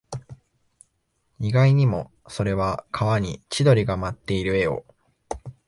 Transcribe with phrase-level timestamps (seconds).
[1.39, 4.83] 意外にも、それは川に千鳥が舞っている絵を